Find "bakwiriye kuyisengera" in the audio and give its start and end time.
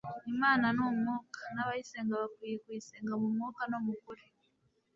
2.21-3.15